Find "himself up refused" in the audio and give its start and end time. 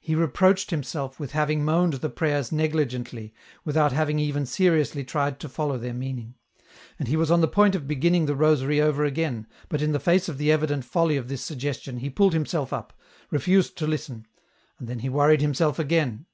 12.32-13.78